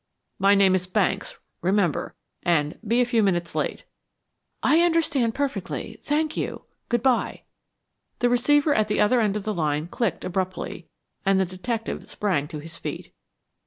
[0.39, 3.83] My name is Banks, remember, and be a few minutes late."
[4.63, 5.99] "I understand perfectly.
[6.01, 6.63] Thank you.
[6.89, 7.43] Good by."
[8.17, 10.87] The receiver at the other end of the line clicked abruptly,
[11.23, 13.13] and the detective sprang to his feet.